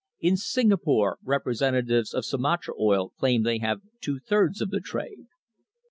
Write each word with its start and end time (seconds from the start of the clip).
In 0.19 0.35
Singapore 0.35 1.19
representatives 1.21 2.11
of 2.11 2.25
Sumatra 2.25 2.73
oil 2.79 3.09
claim 3.19 3.43
that 3.43 3.49
they 3.51 3.59
have 3.59 3.81
two 3.99 4.17
thirds 4.17 4.59
of 4.59 4.71
the 4.71 4.79
trade. 4.81 5.27